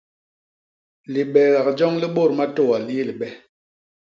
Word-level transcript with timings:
Libeegak 1.13 1.67
joñ 1.77 1.93
li 2.01 2.07
bôt 2.15 2.31
matôa 2.37 2.77
li 2.85 2.93
yé 2.97 3.03
libe. 3.09 3.27